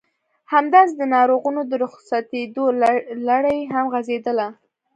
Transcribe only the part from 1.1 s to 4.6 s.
ناروغانو د رخصتېدو لړۍ هم غزېدله.